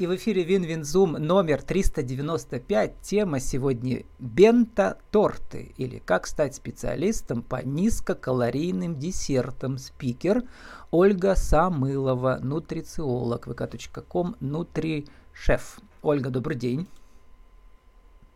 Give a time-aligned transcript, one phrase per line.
[0.00, 3.02] И в эфире WinWin Zoom номер 395.
[3.02, 9.76] Тема сегодня бенто-торты или как стать специалистом по низкокалорийным десертам.
[9.76, 10.44] Спикер
[10.90, 15.80] Ольга Самылова, нутрициолог, vk.com, нутришеф.
[16.00, 16.88] Ольга, добрый день.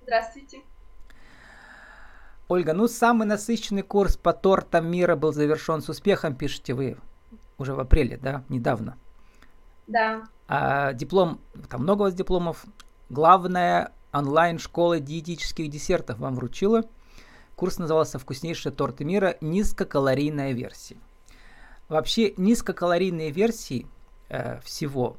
[0.02, 0.60] Здравствуйте.
[2.46, 6.98] Ольга, ну самый насыщенный курс по тортам мира был завершен с успехом, пишете вы
[7.56, 8.98] уже в апреле, да, недавно.
[9.86, 10.24] Да.
[10.46, 12.64] А, диплом, там много у вас дипломов.
[13.08, 16.82] Главная онлайн-школа диетических десертов вам вручила.
[17.56, 19.36] Курс назывался «Вкуснейшие торты мира.
[19.41, 20.96] Низкокалорийная версия».
[21.88, 23.86] Вообще низкокалорийные версии
[24.28, 25.16] э, всего,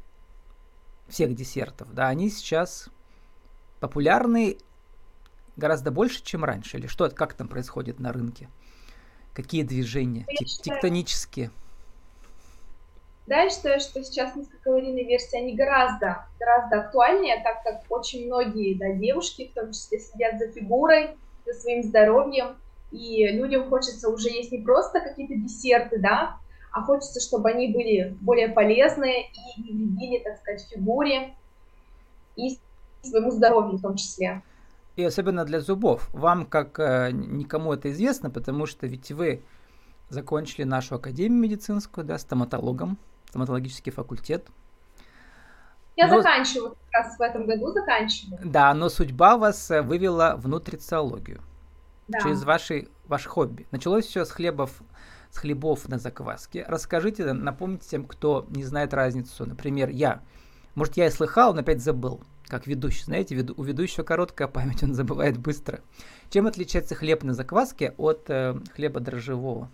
[1.08, 2.90] всех десертов, да, они сейчас
[3.80, 4.58] популярны
[5.56, 6.78] гораздо больше, чем раньше.
[6.78, 8.50] Или что, как там происходит на рынке?
[9.34, 10.26] Какие движения
[10.64, 11.52] тектонические?
[13.28, 18.76] Да, я считаю, что сейчас низкокалорийные версии, они гораздо, гораздо актуальнее, так как очень многие
[18.76, 22.56] да, девушки, в том числе, следят за фигурой, за своим здоровьем,
[22.92, 26.38] и людям хочется уже есть не просто какие-то десерты, да,
[26.72, 31.34] а хочется, чтобы они были более полезные и не вредили, так сказать, фигуре
[32.36, 32.60] и
[33.02, 34.44] своему здоровью в том числе.
[34.96, 36.10] И особенно для зубов.
[36.14, 39.42] Вам, как э, никому это известно, потому что ведь вы
[40.10, 42.98] закончили нашу академию медицинскую, да, стоматологом
[43.36, 44.48] стоматологический факультет.
[45.98, 46.22] Я но...
[46.22, 48.40] заканчиваю, как раз в этом году заканчиваю.
[48.44, 51.42] Да, но судьба вас э, вывела в нутрициологию.
[52.08, 52.22] Да.
[52.22, 53.68] Через ваши, ваше хобби.
[53.72, 54.82] Началось все с хлебов,
[55.32, 56.64] с хлебов на закваске.
[56.68, 59.46] Расскажите, напомните тем, кто не знает разницу.
[59.46, 60.22] Например, я.
[60.76, 62.22] Может, я и слыхал, но опять забыл.
[62.48, 63.04] Как ведущий.
[63.04, 65.82] Знаете, у ведущего короткая память, он забывает быстро.
[66.30, 69.70] Чем отличается хлеб на закваске от э, хлеба дрожжевого?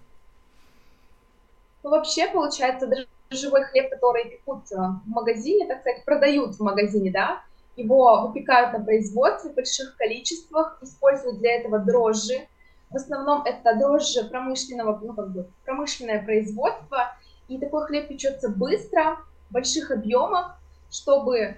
[1.83, 7.11] Ну, вообще, получается, дрожжевой хлеб, который пекут э, в магазине, так сказать, продают в магазине,
[7.11, 7.41] да,
[7.75, 12.47] его выпекают на производстве в больших количествах, используют для этого дрожжи.
[12.89, 17.15] В основном это дрожжи промышленного, ну, как бы, промышленное производство,
[17.47, 19.17] и такой хлеб печется быстро,
[19.49, 20.57] в больших объемах,
[20.89, 21.57] чтобы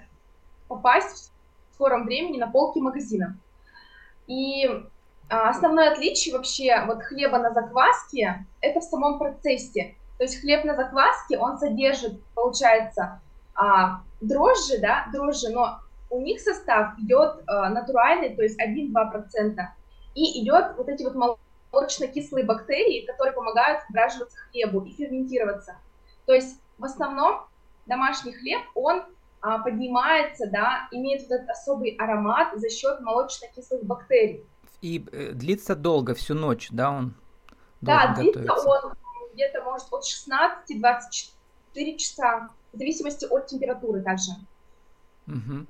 [0.68, 1.32] попасть
[1.70, 3.38] в скором времени на полки магазина.
[4.26, 4.66] И
[5.28, 9.94] а, основное отличие вообще вот хлеба на закваске– это в самом процессе.
[10.18, 13.20] То есть хлеб на закваске, он содержит, получается,
[13.54, 15.80] а, дрожжи, да, дрожжи, но
[16.10, 19.56] у них состав идет а, натуральный, то есть 1-2%,
[20.14, 21.14] и идет вот эти вот
[21.72, 25.76] молочно-кислые бактерии, которые помогают вбраживаться хлебу и ферментироваться.
[26.26, 27.46] То есть в основном
[27.86, 29.02] домашний хлеб, он
[29.40, 34.44] а, поднимается, да, имеет вот этот особый аромат за счет молочно-кислых бактерий.
[34.80, 37.14] И э, длится долго, всю ночь, да, он?
[37.80, 38.94] Да, длится он
[39.34, 44.32] где-то, может, от 16-24 часа, в зависимости от температуры также.
[45.26, 45.66] Угу.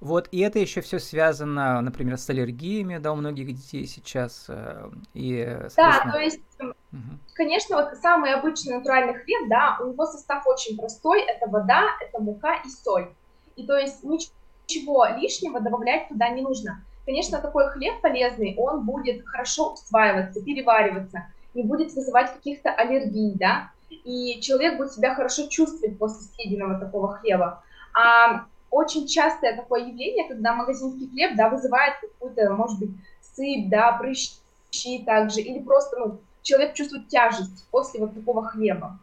[0.00, 4.44] Вот, и это еще все связано, например, с аллергиями, да, у многих детей сейчас.
[4.48, 7.18] Э, и, да, то есть, угу.
[7.34, 12.20] конечно, вот самый обычный натуральный хлеб, да, у него состав очень простой, это вода, это
[12.20, 13.08] мука и соль.
[13.56, 16.84] И то есть ничего лишнего добавлять туда не нужно.
[17.06, 21.26] Конечно, такой хлеб полезный, он будет хорошо усваиваться, перевариваться
[21.56, 27.14] не будет вызывать каких-то аллергий, да, и человек будет себя хорошо чувствовать после съеденного такого
[27.14, 27.62] хлеба.
[27.94, 32.90] А очень частое такое явление, когда магазинский хлеб, да, вызывает какую-то, может быть,
[33.20, 38.98] сыпь, да, прыщи также, или просто, ну, человек чувствует тяжесть после вот такого хлеба.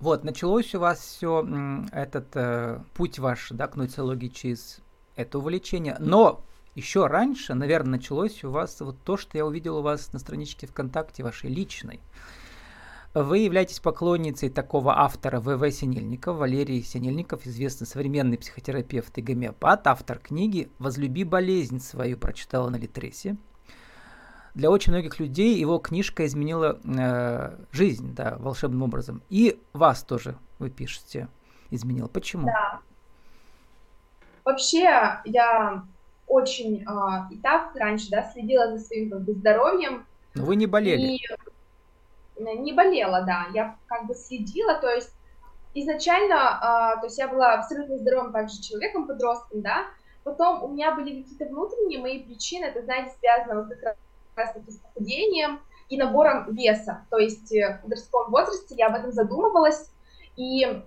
[0.00, 1.46] Вот, началось у вас все
[1.92, 4.80] этот э, путь ваш, да, к нутрициологии через
[5.16, 6.42] это увлечение, но
[6.74, 10.66] еще раньше, наверное, началось у вас вот то, что я увидел у вас на страничке
[10.66, 12.00] ВКонтакте вашей личной.
[13.14, 15.70] Вы являетесь поклонницей такого автора В.В.
[15.70, 22.76] Синельников, Валерий Синельников, известный современный психотерапевт и гомеопат, автор книги «Возлюби болезнь свою» прочитала на
[22.76, 23.36] Литресе.
[24.54, 29.22] Для очень многих людей его книжка изменила э, жизнь, да, волшебным образом.
[29.28, 31.28] И вас тоже, вы пишете,
[31.70, 32.08] изменил.
[32.08, 32.46] Почему?
[32.46, 32.80] Да.
[34.44, 35.84] Вообще, я
[36.26, 40.06] очень а, и так раньше, да, следила за своим как бы, здоровьем.
[40.34, 41.02] Но вы не болели?
[41.02, 41.20] И,
[42.36, 45.12] не болела, да, я как бы следила, то есть
[45.74, 49.86] изначально, а, то есть я была абсолютно здоровым также человеком, подростком, да,
[50.24, 53.96] потом у меня были какие-то внутренние мои причины, это, знаете, связано вот как
[54.34, 58.94] раз таки с похудением и набором веса, то есть э, в подростковом возрасте я об
[58.94, 59.90] этом задумывалась,
[60.36, 60.82] и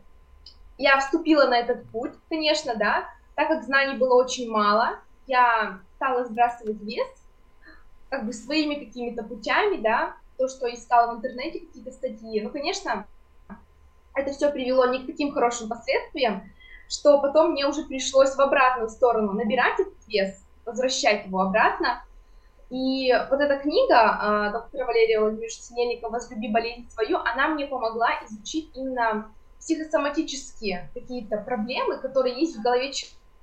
[0.77, 3.05] я вступила на этот путь, конечно, да,
[3.35, 7.07] так как знаний было очень мало, я стала сбрасывать вес,
[8.09, 12.41] как бы своими какими-то путями, да, то, что искала в интернете, какие-то статьи.
[12.41, 13.05] Ну, конечно,
[14.15, 16.43] это все привело не к таким хорошим последствиям,
[16.87, 22.03] что потом мне уже пришлось в обратную сторону набирать этот вес, возвращать его обратно.
[22.69, 28.71] И вот эта книга доктора Валерия Владимировича Синельникова «Возлюби болезнь свою», она мне помогла изучить
[28.75, 32.91] именно психосоматические какие-то проблемы, которые есть в голове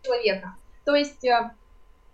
[0.02, 0.54] человека.
[0.84, 1.50] То есть э,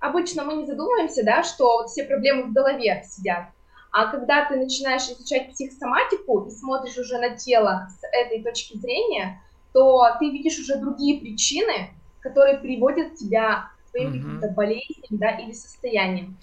[0.00, 3.46] обычно мы не задумываемся, да, что вот все проблемы в голове сидят.
[3.92, 9.40] А когда ты начинаешь изучать психосоматику и смотришь уже на тело с этой точки зрения,
[9.72, 14.12] то ты видишь уже другие причины, которые приводят тебя к твоим mm-hmm.
[14.12, 16.36] каким-то болезням, да, или состояниям.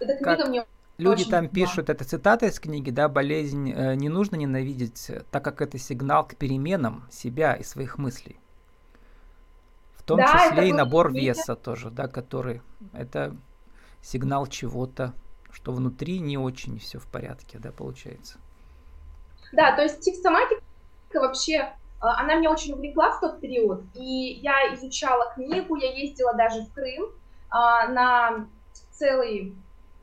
[0.00, 0.48] Эта книга как...
[0.48, 0.64] мне
[0.98, 5.60] Люди там пишут, это цитата из книги, да, болезнь э, не нужно ненавидеть, так как
[5.60, 8.36] это сигнал к переменам себя и своих мыслей.
[10.02, 12.60] В том да, числе и набор веса тоже, да, который
[12.92, 13.36] это
[14.00, 15.14] сигнал чего-то,
[15.52, 18.38] что внутри не очень все в порядке, да, получается.
[19.52, 20.60] Да, то есть психосоматика
[21.14, 26.34] вообще, а, она меня очень увлекла в тот период, и я изучала книгу, я ездила
[26.34, 27.10] даже в Крым
[27.50, 28.46] а, на
[28.90, 29.54] целый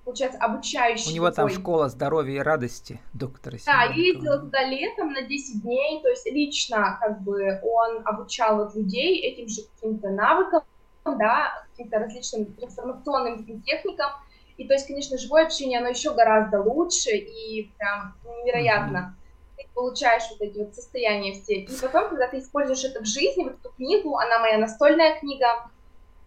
[0.03, 1.11] получается, обучающий.
[1.11, 5.61] У него там школа здоровья и радости доктора Да, я ездила туда летом на 10
[5.61, 10.63] дней, то есть лично как бы он обучал вот людей этим же каким-то навыкам,
[11.05, 14.11] да, каким-то различным трансформационным техникам.
[14.57, 19.15] И то есть, конечно, живое общение, оно еще гораздо лучше и прям невероятно.
[19.15, 19.63] Mm-hmm.
[19.63, 21.61] Ты получаешь вот эти вот состояния все.
[21.61, 25.69] И потом, когда ты используешь это в жизни, вот эту книгу, она моя настольная книга,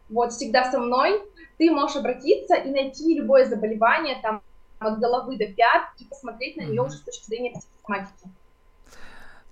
[0.09, 1.23] вот всегда со мной,
[1.59, 4.43] ты можешь обратиться и найти любое заболевание там
[4.79, 8.29] от головы до пят и посмотреть на нее уже с точки зрения психосоматики.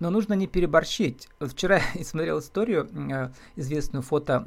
[0.00, 1.29] Но нужно не переборщить.
[1.41, 4.44] Вчера я смотрел историю, э, известную фото,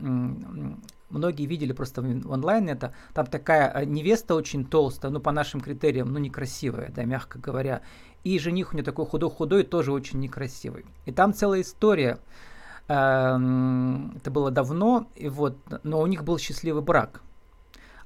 [1.14, 2.94] многие видели просто онлайн это.
[3.14, 7.82] Там такая э, невеста очень толстая, ну по нашим критериям, ну некрасивая, да, мягко говоря.
[8.24, 10.86] И жених у нее такой худой-худой, тоже очень некрасивый.
[11.06, 12.20] И там целая история.
[12.88, 17.22] Эм, это было давно, и вот, но у них был счастливый брак.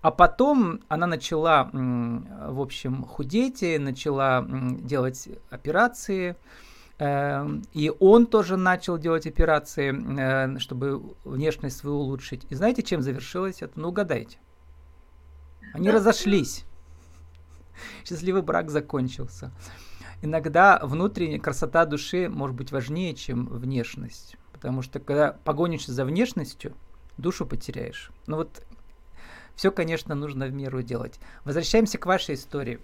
[0.01, 6.35] А потом она начала, в общем, худеть, начала делать операции.
[6.99, 12.45] Эм, и он тоже начал делать операции, э, чтобы внешность свою улучшить.
[12.49, 13.79] И знаете, чем завершилось это?
[13.79, 14.37] Ну, угадайте.
[15.73, 16.65] Они разошлись.
[18.05, 19.51] Счастливый брак закончился.
[20.21, 24.37] Иногда внутренняя красота души может быть важнее, чем внешность.
[24.57, 26.73] Потому что когда погонишься за внешностью,
[27.17, 28.11] душу потеряешь.
[28.25, 28.63] Ну вот
[29.55, 31.19] все, конечно, нужно в меру делать.
[31.45, 32.79] Возвращаемся к вашей истории.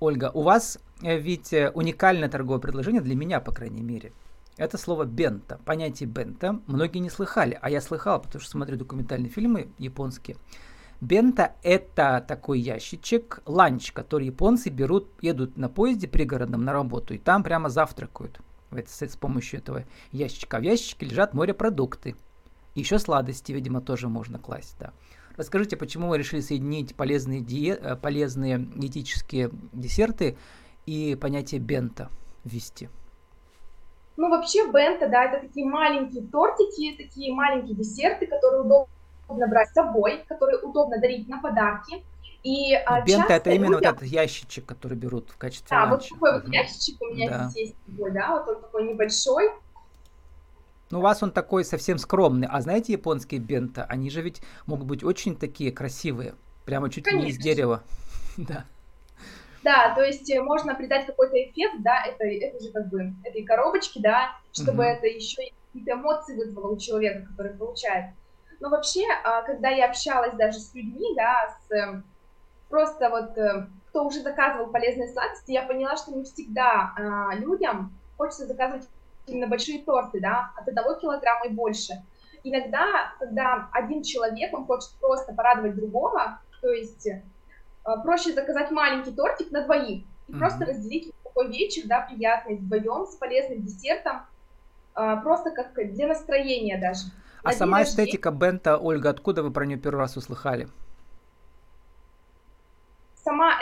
[0.00, 4.12] Ольга, у вас э, ведь э, уникальное торговое предложение для меня, по крайней мере.
[4.56, 5.58] Это слово бента.
[5.64, 10.36] Понятие бента многие не слыхали, а я слыхал, потому что смотрю документальные фильмы японские.
[11.00, 17.18] Бента– это такой ящичек, ланч, который японцы берут, едут на поезде пригородном на работу, и
[17.18, 18.40] там прямо завтракают
[18.88, 20.58] с помощью этого ящичка.
[20.58, 22.16] В ящичке лежат морепродукты.
[22.74, 24.92] Еще сладости, видимо, тоже можно класть, да.
[25.36, 30.36] Расскажите, почему вы решили соединить полезные, диет, э, полезные диетические десерты
[30.86, 32.10] и понятие бента
[32.44, 32.88] ввести?
[34.16, 39.72] Ну, вообще бента, да, это такие маленькие тортики, такие маленькие десерты, которые удобно брать с
[39.72, 42.04] собой, которые удобно дарить на подарки.
[42.42, 43.92] И а, бента это именно людям...
[43.92, 45.92] вот этот ящичек, который берут в качестве Да, ланча.
[45.92, 47.48] вот такой вот ящичек у меня да.
[47.48, 49.50] здесь есть, да, вот он такой небольшой,
[50.92, 52.46] ну, у вас он такой совсем скромный.
[52.50, 56.34] А знаете, японские бента, они же ведь могут быть очень такие красивые.
[56.66, 57.82] Прямо чуть ли не из дерева.
[58.36, 58.66] да.
[59.64, 63.42] Да, то есть э, можно придать какой-то эффект, да, это, это же как бы этой
[63.42, 64.96] коробочки, да, чтобы uh-huh.
[64.96, 68.14] это еще какие-то эмоции вызвало у человека, который получает.
[68.60, 72.04] Но вообще, а, когда я общалась даже с людьми, да, с эм,
[72.72, 77.92] просто вот э, кто уже заказывал полезные сладости, я поняла, что не всегда а, людям
[78.16, 78.88] хочется заказывать
[79.26, 82.02] именно большие торты, да, от одного килограмма и больше.
[82.44, 87.22] Иногда, когда один человек, он хочет просто порадовать другого, то есть э,
[88.02, 90.38] проще заказать маленький тортик на двоих и mm-hmm.
[90.38, 94.22] просто разделить такой вечер, да, приятный, вдвоем, с полезным десертом,
[94.96, 97.12] э, просто как для настроения даже.
[97.42, 100.68] А на сама эстетика бента, Ольга, откуда вы про нее первый раз услыхали?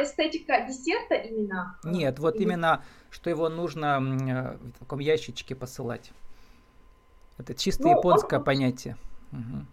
[0.03, 1.79] Эстетика десерта именно?
[1.85, 2.45] Нет, вот Или...
[2.45, 6.13] именно что его нужно э, в таком ящичке посылать.
[7.39, 8.45] Это чисто ну, японское он...
[8.45, 8.97] понятие.
[9.33, 9.67] Угу.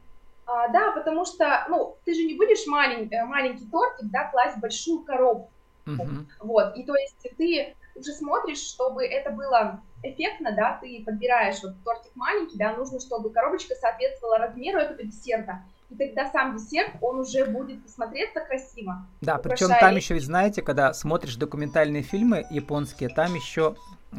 [0.47, 4.57] А, да, потому что, ну, ты же не будешь малень, э, маленький тортик, да, класть
[4.57, 5.51] в большую коробку.
[5.85, 6.25] Угу.
[6.41, 11.73] Вот, и то есть ты уже смотришь, чтобы это было эффектно, да, ты подбираешь вот
[11.83, 17.19] тортик маленький, да, нужно, чтобы коробочка соответствовала размеру этого десерта и тогда сам десерт, он
[17.19, 19.07] уже будет смотреться красиво.
[19.21, 23.75] Да, причем там еще, ведь знаете, когда смотришь документальные фильмы японские, там еще
[24.11, 24.17] э,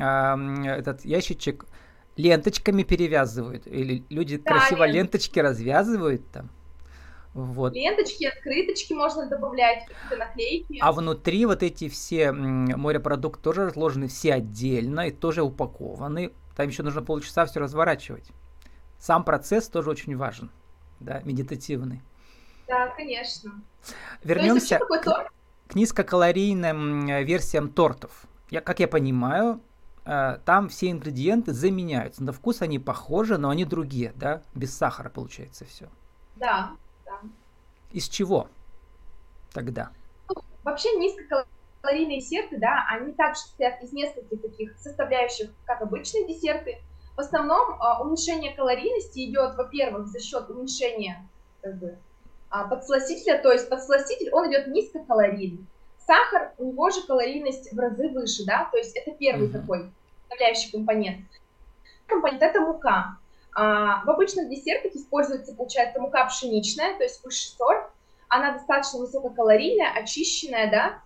[0.67, 1.67] этот ящичек
[2.17, 4.95] ленточками перевязывают, или люди да, красиво лент...
[4.95, 6.51] ленточки развязывают там.
[7.35, 7.75] Вот.
[7.75, 10.79] Ленточки, открыточки можно добавлять, наклейки.
[10.81, 16.33] А внутри вот эти все морепродукты тоже разложены все отдельно и тоже упакованы.
[16.57, 18.31] Там еще нужно полчаса все разворачивать.
[18.99, 20.51] Сам процесс тоже очень важен,
[21.01, 22.03] да, медитативный.
[22.67, 23.63] Да, конечно.
[24.23, 25.31] Вернемся к,
[25.69, 28.25] к низкокалорийным версиям тортов.
[28.51, 29.61] Я, как я понимаю,
[30.05, 32.23] э, там все ингредиенты заменяются.
[32.23, 34.43] На вкус они похожи, но они другие, да?
[34.55, 35.89] Без сахара получается все.
[36.37, 36.77] Да,
[37.93, 38.49] из чего
[39.53, 39.91] тогда?
[40.63, 46.79] Вообще низкокалорийные десерты, да, они также состоят из нескольких таких составляющих, как обычные десерты.
[47.19, 51.29] В основном а, уменьшение калорийности идет, во-первых, за счет уменьшения
[51.61, 51.99] как бы,
[52.49, 55.67] а, подсластителя, то есть подсластитель, он идет низкокалорийный.
[56.07, 59.61] Сахар, у него же калорийность в разы выше, да, то есть это первый uh-huh.
[59.61, 59.91] такой
[60.29, 61.27] составляющий компонент.
[62.07, 63.17] Компонент это мука.
[63.53, 67.91] А, в обычных десертах используется, получается, мука пшеничная, то есть высший сорт.
[68.29, 71.03] Она достаточно высококалорийная, очищенная, да.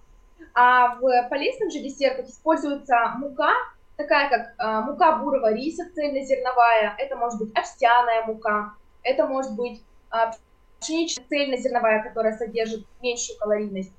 [0.52, 3.54] А в полезных же десертах используется мука,
[4.02, 9.82] такая как а, мука бурого риса цельнозерновая, это может быть овсяная мука, это может быть
[10.10, 10.32] а,
[10.80, 13.92] пшеничная цельнозерновая, которая содержит меньшую калорийность.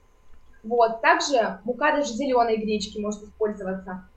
[0.63, 4.07] Вот, также мука даже зеленой гречки может использоваться.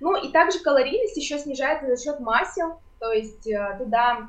[0.00, 4.28] Ну и также калорийность еще снижается за счет масел, то есть э, туда,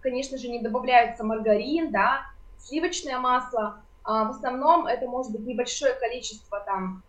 [0.00, 2.22] конечно же, не добавляются маргарин, да,
[2.58, 3.82] сливочное масло.
[4.04, 7.02] А в основном это может быть небольшое количество там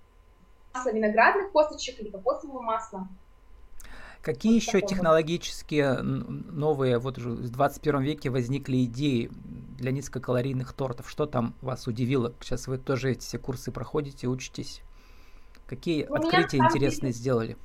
[0.73, 3.07] масла виноградных косточек или кокосового масла.
[4.21, 11.09] Какие еще технологические новые, вот уже в 21 веке возникли идеи для низкокалорийных тортов?
[11.09, 12.33] Что там вас удивило?
[12.41, 14.81] Сейчас вы тоже эти все курсы проходите, учитесь.
[15.67, 17.57] Какие У открытия интересные деле, сделали?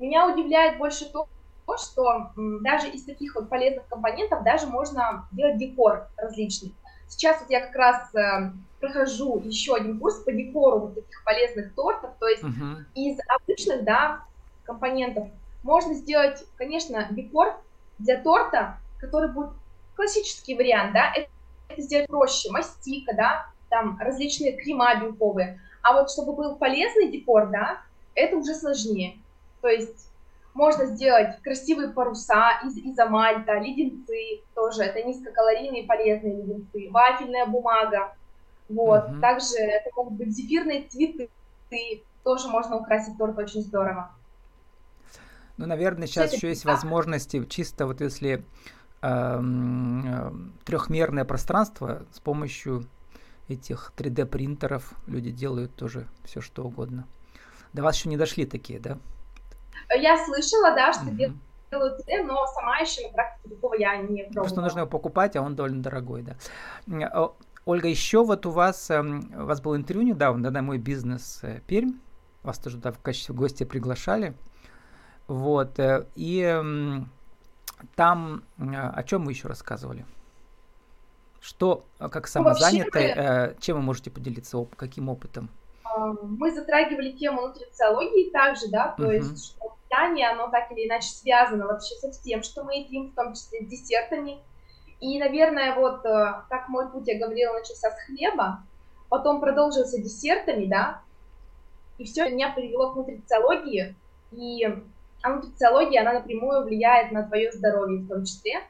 [0.00, 1.28] Меня удивляет больше то,
[1.64, 6.74] то, что даже из таких вот полезных компонентов даже можно делать декор различный.
[7.06, 8.50] Сейчас вот я как раз э,
[8.80, 12.84] прохожу еще один курс по декору вот таких полезных тортов, то есть uh-huh.
[12.94, 14.24] из обычных, да,
[14.66, 15.28] компонентов
[15.62, 17.58] можно сделать, конечно, декор
[17.98, 19.50] для торта, который будет
[19.94, 21.28] классический вариант, да, это,
[21.68, 27.48] это сделать проще, мастика, да, там различные крема белковые, а вот чтобы был полезный декор,
[27.48, 27.80] да,
[28.14, 29.18] это уже сложнее,
[29.60, 30.10] то есть
[30.54, 38.14] можно сделать красивые паруса из изомальта, леденцы тоже, это низкокалорийные полезные леденцы, вафельная бумага,
[38.68, 39.10] вот.
[39.10, 39.20] Угу.
[39.20, 41.30] Также это могут быть зефирные цветы,
[42.24, 44.10] тоже можно украсить торт очень здорово.
[45.56, 48.44] Ну, наверное, сейчас еще есть возможности, чисто вот если
[49.02, 50.32] э,
[50.64, 52.86] трехмерное пространство с помощью
[53.48, 57.06] этих 3D принтеров люди делают тоже все что угодно.
[57.72, 58.98] До вас еще не дошли такие, да?
[59.94, 64.42] Я слышала, да, что делают 3D, но сама еще на практике такого я не пробовала.
[64.42, 67.32] Просто нужно его покупать, а он довольно дорогой, да.
[67.64, 71.40] Ольга, еще вот у вас, эм, у вас был интервью недавно, да, на мой бизнес
[71.42, 71.94] э, Пермь,
[72.44, 74.34] вас тоже да, в качестве гостя приглашали,
[75.28, 76.62] вот, э, и
[77.94, 80.04] там о чем мы еще рассказывали?
[81.40, 85.50] Что, как самозанятый, ну, чем вы можете поделиться, каким опытом?
[86.22, 89.14] мы затрагивали тему нутрициологии также, да, то uh-huh.
[89.14, 93.14] есть что питание, оно так или иначе связано вообще со всем, что мы едим, в
[93.14, 94.38] том числе с десертами.
[95.00, 98.62] И, наверное, вот э, как мой путь, я говорила, начался с хлеба,
[99.08, 101.02] потом продолжился десертами, да,
[101.98, 103.94] и все меня привело к нутрициологии,
[104.32, 104.82] и
[105.26, 108.62] а нутрициология, она напрямую влияет на твое здоровье в том числе,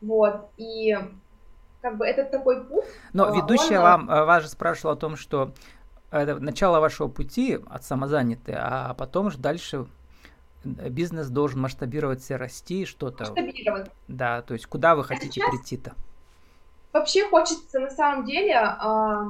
[0.00, 0.96] вот, и
[1.82, 2.84] как бы это такой путь.
[3.12, 3.82] Но а, ведущая он...
[3.82, 5.52] вам, э, вас же спрашивала о том, что
[6.10, 9.86] это начало вашего пути от самозанятой, а потом же дальше
[10.64, 13.24] бизнес должен масштабироваться, расти, что-то.
[13.24, 13.90] Масштабировать.
[14.08, 15.92] Да, то есть куда вы хотите а прийти-то?
[16.94, 18.54] Вообще хочется на самом деле.
[18.54, 19.26] Э,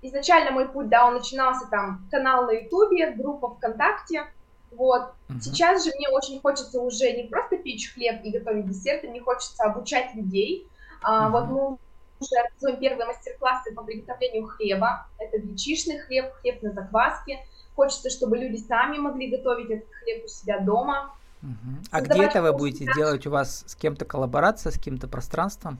[0.00, 4.24] изначально мой путь, да, он начинался там канал на Ютубе, группа ВКонтакте.
[4.72, 5.12] Вот.
[5.28, 5.40] Угу.
[5.40, 9.64] Сейчас же мне очень хочется уже не просто печь хлеб и готовить десерты, мне хочется
[9.64, 10.66] обучать людей.
[11.02, 11.30] Угу.
[11.30, 11.78] Вот мы
[12.20, 15.06] уже организуем первые мастер-классы по приготовлению хлеба.
[15.18, 17.44] Это гречишный хлеб, хлеб на закваске.
[17.76, 21.14] Хочется, чтобы люди сами могли готовить этот хлеб у себя дома.
[21.42, 21.82] Угу.
[21.92, 22.94] А где это вы будете себя.
[22.94, 23.26] делать?
[23.26, 25.78] У вас с кем-то коллаборация, с каким-то пространством?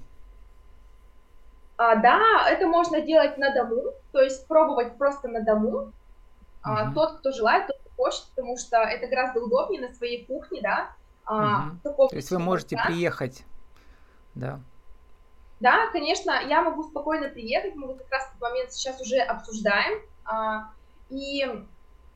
[1.77, 5.71] А, да, это можно делать на дому, то есть пробовать просто на дому.
[5.71, 5.93] Угу.
[6.63, 10.93] А, тот, кто желает, тот, хочет, потому что это гораздо удобнее на своей кухне, да.
[11.27, 12.09] А, угу.
[12.09, 12.85] То есть вы можете да?
[12.87, 13.45] приехать,
[14.35, 14.61] да.
[15.61, 20.01] Да, конечно, я могу спокойно приехать, мы вот как раз этот момент сейчас уже обсуждаем.
[20.25, 20.71] А,
[21.11, 21.45] и,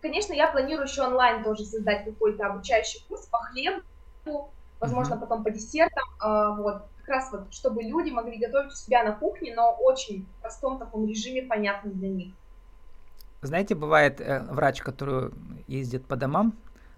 [0.01, 3.83] конечно, я планирую еще онлайн тоже создать какой-то обучающий курс по хлебу,
[4.79, 9.03] возможно, потом по десертам, а, вот, как раз вот, чтобы люди могли готовить у себя
[9.03, 12.35] на кухне, но очень в простом таком режиме, понятном для них.
[13.43, 15.31] Знаете, бывает э, врач, который
[15.67, 16.55] ездит по домам,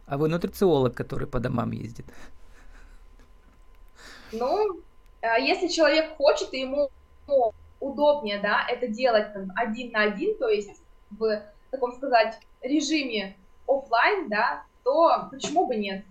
[0.07, 2.05] а вы нутрициолог, который по домам ездит.
[4.31, 4.81] Ну,
[5.23, 6.91] э, если человек хочет, и ему
[7.81, 13.37] удобнее, да, это делать там, один на один, то есть в таком сказать режиме
[13.67, 16.05] офлайн, да, то почему бы нет?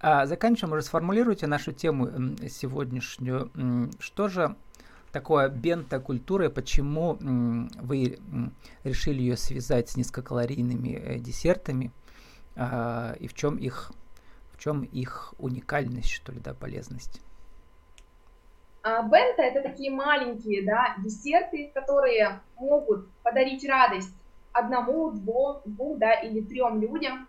[0.00, 3.50] А, заканчиваем, уже сформулируйте нашу тему сегодняшнюю.
[3.98, 4.54] Что же
[5.12, 7.18] такое бента культура и почему
[7.80, 8.18] вы
[8.84, 11.92] решили ее связать с низкокалорийными э, десертами
[12.56, 13.92] а, и в чем их
[14.52, 17.22] в чем их уникальность, что ли, да, полезность?
[18.82, 24.14] А, бента это такие маленькие, да, десерты, которые могут подарить радость
[24.52, 27.28] одному, двум, двум, да, или трем людям.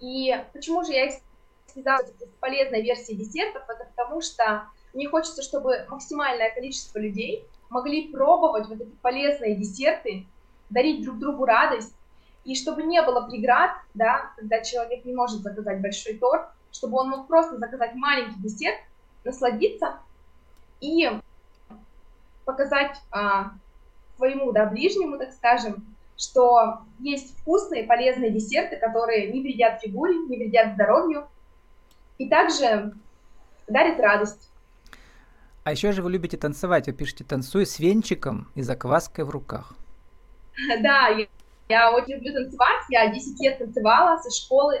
[0.00, 1.14] И почему же я их
[1.66, 3.62] связала с полезной версией десертов?
[3.68, 10.26] Это потому что мне хочется, чтобы максимальное количество людей могли пробовать вот эти полезные десерты,
[10.70, 11.94] дарить друг другу радость,
[12.44, 17.10] и чтобы не было преград, да, когда человек не может заказать большой торт, чтобы он
[17.10, 18.78] мог просто заказать маленький десерт,
[19.24, 19.98] насладиться
[20.80, 21.10] и
[22.44, 23.52] показать а,
[24.16, 25.84] своему да, ближнему, так скажем,
[26.16, 31.28] что есть вкусные, полезные десерты, которые не вредят фигуре, не вредят здоровью,
[32.18, 32.94] и также
[33.68, 34.50] дарят радость.
[35.68, 39.74] А еще же вы любите танцевать, вы пишете «танцуй с венчиком и закваской в руках».
[40.82, 41.26] Да, я,
[41.68, 44.80] я очень люблю танцевать, я 10 лет танцевала со школы,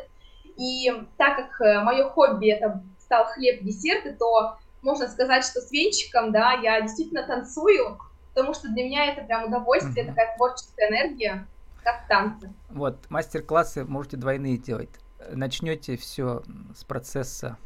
[0.56, 5.70] и так как э, мое хобби это стал хлеб, десерты, то можно сказать, что с
[5.70, 7.98] венчиком, да, я действительно танцую,
[8.32, 10.08] потому что для меня это прям удовольствие, mm-hmm.
[10.08, 11.46] такая творческая энергия,
[11.84, 12.50] как танцы.
[12.70, 14.88] Вот, мастер-классы можете двойные делать.
[15.32, 17.58] Начнете все с процесса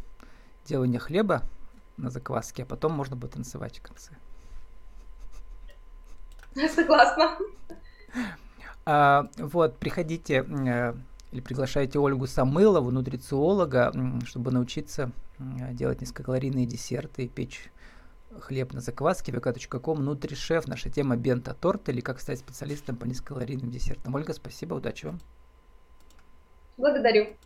[0.64, 1.44] делания хлеба
[2.02, 4.12] на закваске, а потом можно будет танцевать в конце.
[6.74, 7.38] Согласна.
[8.84, 10.94] А, вот, приходите э,
[11.30, 13.92] или приглашайте Ольгу Самылову, нутрициолога,
[14.26, 15.12] чтобы научиться
[15.72, 17.70] делать низкокалорийные десерты и печь
[18.40, 20.66] хлеб на закваске vk.com нутришеф.
[20.66, 24.14] Наша тема бента торт или как стать специалистом по низкокалорийным десертам.
[24.14, 25.20] Ольга, спасибо, удачи вам.
[26.76, 27.36] Благодарю.